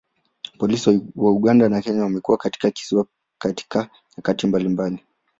Polisi 0.59 0.89
wa 1.15 1.31
Uganda 1.31 1.69
na 1.69 1.81
Kenya 1.81 2.03
wamekuwa 2.03 2.37
katika 2.37 2.71
kisiwa 2.71 3.05
katika 3.37 3.89
nyakati 4.17 4.47
mbalimbali. 4.47 5.03